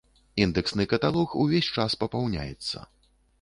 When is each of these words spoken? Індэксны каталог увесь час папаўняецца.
Індэксны 0.45 0.85
каталог 0.93 1.35
увесь 1.43 1.69
час 1.77 1.97
папаўняецца. 2.05 2.77